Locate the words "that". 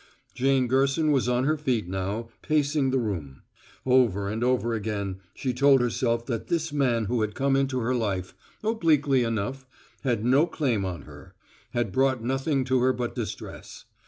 6.25-6.47